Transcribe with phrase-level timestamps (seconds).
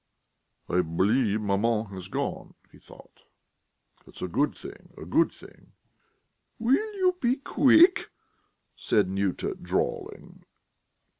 [0.67, 3.21] "I believe maman has gone," he thought.
[4.03, 4.95] "That's a good thing...
[4.97, 5.73] a good thing...."
[6.57, 8.09] "Will you be quick?"
[8.75, 10.41] said Nyuta, drawling.